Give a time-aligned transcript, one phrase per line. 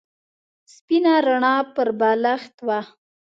[0.73, 2.79] سپینه رڼا پر بالښت وه.